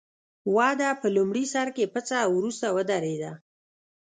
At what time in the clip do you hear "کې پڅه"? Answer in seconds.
1.75-2.17